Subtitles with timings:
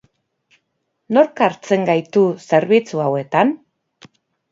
[1.17, 3.53] Nork hartzen gaitu zerbitzu hauetan?